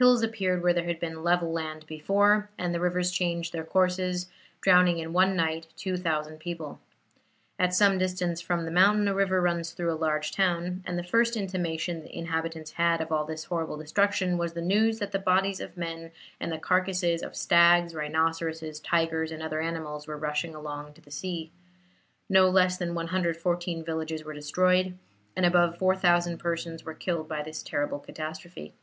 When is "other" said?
19.42-19.60